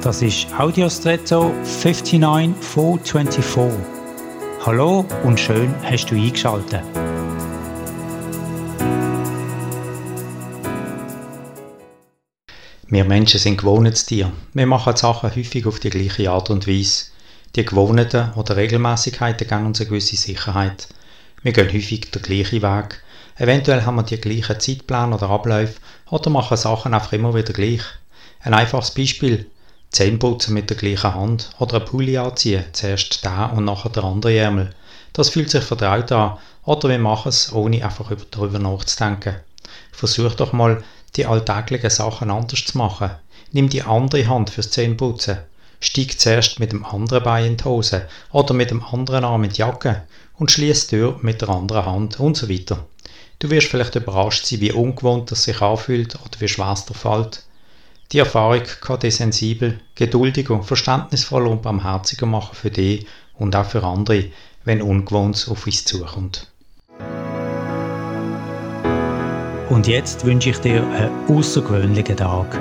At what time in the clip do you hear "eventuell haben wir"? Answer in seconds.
23.36-24.04